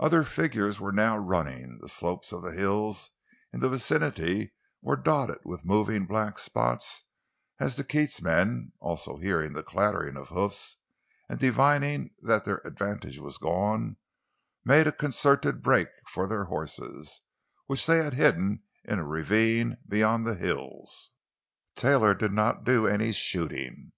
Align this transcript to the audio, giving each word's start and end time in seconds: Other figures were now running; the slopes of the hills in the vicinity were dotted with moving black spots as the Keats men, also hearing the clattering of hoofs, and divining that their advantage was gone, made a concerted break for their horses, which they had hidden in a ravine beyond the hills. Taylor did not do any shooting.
Other 0.00 0.24
figures 0.24 0.80
were 0.80 0.90
now 0.90 1.16
running; 1.16 1.78
the 1.80 1.88
slopes 1.88 2.32
of 2.32 2.42
the 2.42 2.50
hills 2.50 3.12
in 3.52 3.60
the 3.60 3.68
vicinity 3.68 4.54
were 4.82 4.96
dotted 4.96 5.38
with 5.44 5.64
moving 5.64 6.04
black 6.04 6.40
spots 6.40 7.04
as 7.60 7.76
the 7.76 7.84
Keats 7.84 8.20
men, 8.20 8.72
also 8.80 9.18
hearing 9.18 9.52
the 9.52 9.62
clattering 9.62 10.16
of 10.16 10.30
hoofs, 10.30 10.78
and 11.28 11.38
divining 11.38 12.10
that 12.22 12.44
their 12.44 12.60
advantage 12.66 13.20
was 13.20 13.38
gone, 13.38 13.98
made 14.64 14.88
a 14.88 14.92
concerted 14.92 15.62
break 15.62 15.86
for 16.08 16.26
their 16.26 16.46
horses, 16.46 17.20
which 17.66 17.86
they 17.86 17.98
had 17.98 18.14
hidden 18.14 18.64
in 18.84 18.98
a 18.98 19.06
ravine 19.06 19.76
beyond 19.88 20.26
the 20.26 20.34
hills. 20.34 21.12
Taylor 21.76 22.14
did 22.16 22.32
not 22.32 22.64
do 22.64 22.88
any 22.88 23.12
shooting. 23.12 23.92